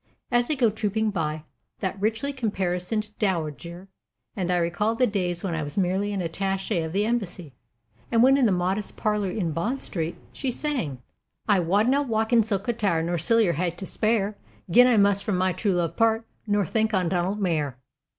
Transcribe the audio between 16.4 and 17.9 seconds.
Nor think on Donald mair."